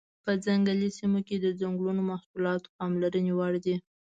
په 0.23 0.31
ځنګلي 0.45 0.89
سیمو 0.97 1.19
کې 1.27 1.35
د 1.39 1.45
ځنګلونو 1.59 2.01
محصولات 2.11 2.61
پاملرنې 2.77 3.33
وړ 3.39 3.53
دي. 3.65 3.75